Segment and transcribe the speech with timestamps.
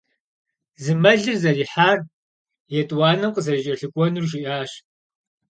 [0.83, 1.99] Зы мэлыр зэрихьар,
[2.79, 4.71] етӀуанэм къызэрыкӀэлъыкӀуэнур жиӀащ.